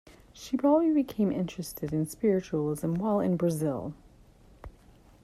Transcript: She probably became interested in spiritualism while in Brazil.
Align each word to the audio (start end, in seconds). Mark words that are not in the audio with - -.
She 0.33 0.57
probably 0.57 0.91
became 0.91 1.31
interested 1.31 1.93
in 1.93 2.07
spiritualism 2.07 2.95
while 2.95 3.19
in 3.19 3.37
Brazil. 3.37 3.93